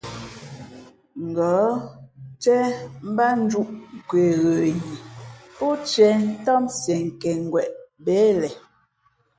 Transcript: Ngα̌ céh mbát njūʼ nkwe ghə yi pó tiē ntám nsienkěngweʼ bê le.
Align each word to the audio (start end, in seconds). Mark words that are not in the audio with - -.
Ngα̌ 1.29 1.63
céh 2.43 2.71
mbát 3.11 3.35
njūʼ 3.43 3.69
nkwe 3.97 4.23
ghə 4.41 4.53
yi 4.75 4.95
pó 5.57 5.67
tiē 5.87 6.09
ntám 6.31 6.63
nsienkěngweʼ 6.73 7.69
bê 8.05 8.19
le. 8.41 8.49